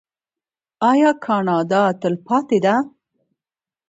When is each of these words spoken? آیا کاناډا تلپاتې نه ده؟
آیا 0.89 1.11
کاناډا 1.25 1.81
تلپاتې 2.01 2.57
نه 2.59 2.61
ده؟ 2.65 2.75